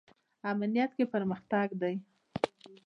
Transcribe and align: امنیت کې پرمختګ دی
امنیت 0.51 0.91
کې 0.97 1.05
پرمختګ 1.13 1.67
دی 1.81 1.95